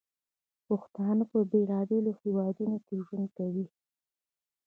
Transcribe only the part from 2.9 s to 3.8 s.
ژوند کوي.